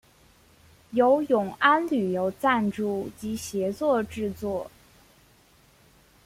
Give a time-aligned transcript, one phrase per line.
[0.93, 4.71] 由永安旅游赞助及协助制作。